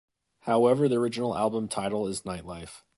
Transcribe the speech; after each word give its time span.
However 0.39 0.87
the 0.89 0.95
original 0.97 1.37
album 1.37 1.67
title 1.67 2.07
is 2.07 2.23
"Nightlife". 2.23 2.81